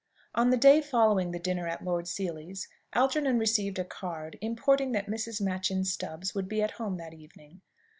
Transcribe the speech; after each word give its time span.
On 0.33 0.49
the 0.49 0.57
day 0.57 0.81
following 0.81 1.29
the 1.29 1.37
dinner 1.37 1.67
at 1.67 1.83
Lord 1.85 2.07
Seely's, 2.07 2.67
Algernon 2.93 3.37
received 3.37 3.77
a 3.77 3.83
card, 3.85 4.35
importing 4.41 4.93
that 4.93 5.05
Mrs. 5.05 5.39
Machyn 5.39 5.85
Stubbs 5.85 6.33
would 6.33 6.49
be 6.49 6.63
at 6.63 6.71
home 6.71 6.97
that 6.97 7.13
evening. 7.13 7.61